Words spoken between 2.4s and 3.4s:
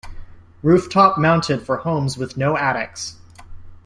attics.